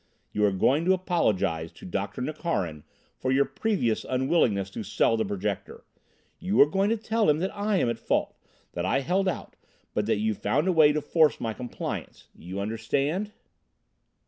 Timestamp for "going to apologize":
0.51-1.71